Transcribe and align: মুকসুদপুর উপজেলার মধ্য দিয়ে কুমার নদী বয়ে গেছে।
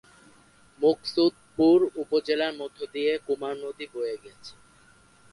মুকসুদপুর 0.79 1.77
উপজেলার 1.95 2.53
মধ্য 2.57 2.77
দিয়ে 2.93 3.11
কুমার 3.27 3.55
নদী 3.57 3.85
বয়ে 3.93 4.15
গেছে। 4.23 4.53